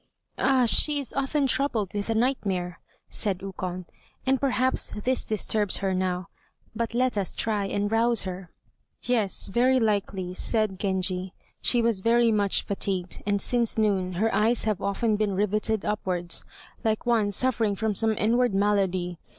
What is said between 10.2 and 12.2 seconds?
said Genji; "she was